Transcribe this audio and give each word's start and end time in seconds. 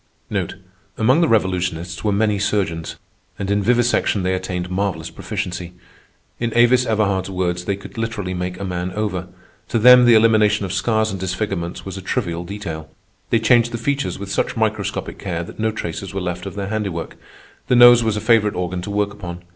Among 0.97 1.21
the 1.21 1.27
Revolutionists 1.27 2.03
were 2.03 2.11
many 2.11 2.39
surgeons, 2.39 2.95
and 3.37 3.51
in 3.51 3.61
vivisection 3.61 4.23
they 4.23 4.33
attained 4.33 4.71
marvellous 4.71 5.11
proficiency. 5.11 5.73
In 6.39 6.51
Avis 6.55 6.87
Everhard's 6.87 7.29
words, 7.29 7.65
they 7.65 7.75
could 7.75 7.99
literally 7.99 8.33
make 8.33 8.59
a 8.59 8.63
man 8.65 8.89
over. 8.93 9.27
To 9.69 9.77
them 9.77 10.05
the 10.05 10.15
elimination 10.15 10.65
of 10.65 10.73
scars 10.73 11.11
and 11.11 11.19
disfigurements 11.19 11.85
was 11.85 11.97
a 11.97 12.01
trivial 12.01 12.43
detail. 12.43 12.89
They 13.29 13.37
changed 13.37 13.71
the 13.71 13.77
features 13.77 14.17
with 14.17 14.31
such 14.31 14.57
microscopic 14.57 15.19
care 15.19 15.43
that 15.43 15.59
no 15.59 15.69
traces 15.69 16.15
were 16.15 16.19
left 16.21 16.47
of 16.47 16.55
their 16.55 16.69
handiwork. 16.69 17.15
The 17.67 17.75
nose 17.75 18.03
was 18.03 18.17
a 18.17 18.21
favorite 18.21 18.55
organ 18.55 18.81
to 18.81 18.89
work 18.89 19.13
upon. 19.13 19.43